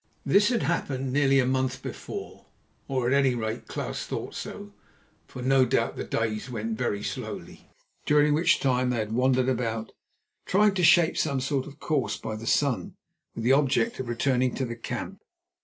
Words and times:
This 0.25 0.49
had 0.49 0.63
happened 0.63 1.13
nearly 1.13 1.37
a 1.39 1.45
month 1.45 1.83
before—or, 1.83 3.07
at 3.07 3.13
any 3.13 3.35
rate, 3.35 3.67
Klaus 3.67 4.03
thought 4.03 4.33
so, 4.33 4.73
for 5.27 5.43
no 5.43 5.63
doubt 5.63 5.95
the 5.95 6.03
days 6.03 6.49
went 6.49 6.75
very 6.75 7.03
slowly—during 7.03 8.33
which 8.33 8.59
time 8.59 8.89
they 8.89 8.95
had 8.97 9.11
wandered 9.11 9.47
about, 9.47 9.91
trying 10.47 10.73
to 10.73 10.83
shape 10.83 11.17
some 11.17 11.39
sort 11.39 11.67
of 11.67 11.79
course 11.79 12.17
by 12.17 12.35
the 12.35 12.47
sun 12.47 12.95
with 13.35 13.43
the 13.43 13.51
object 13.51 13.99
of 13.99 14.09
returning 14.09 14.55
to 14.55 14.65
the 14.65 14.75
camp. 14.75 15.21